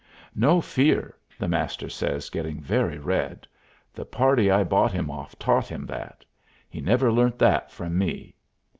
[0.33, 3.45] "No fear!" the Master says, getting very red.
[3.93, 6.25] "The party I bought him off taught him that.
[6.67, 8.33] He never learnt that from me!"